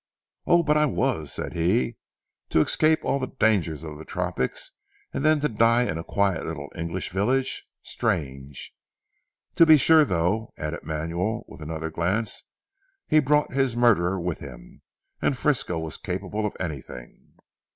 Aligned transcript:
"Oh, 0.47 0.63
but 0.63 0.77
I 0.77 0.87
was," 0.87 1.31
said 1.31 1.53
he 1.53 1.97
"to 2.49 2.59
escape 2.59 3.05
all 3.05 3.19
the 3.19 3.35
dangers 3.37 3.83
of 3.83 3.99
the 3.99 4.03
tropics, 4.03 4.71
and 5.13 5.23
then 5.23 5.39
to 5.41 5.47
die 5.47 5.83
in 5.83 5.99
a 5.99 6.03
quiet 6.03 6.43
little 6.43 6.71
English 6.73 7.11
village. 7.11 7.67
Strange! 7.83 8.73
To 9.57 9.65
be 9.67 9.77
sure 9.77 10.03
though," 10.03 10.53
added 10.57 10.81
Manuel 10.81 11.43
with 11.47 11.61
another 11.61 11.91
glance, 11.91 12.45
"he 13.07 13.19
brought 13.19 13.53
his 13.53 13.77
murderer 13.77 14.19
with 14.19 14.39
him. 14.39 14.81
And 15.21 15.37
Frisco 15.37 15.77
was 15.77 15.97
capable 15.97 16.47
of 16.47 16.57
anything!" 16.59 17.35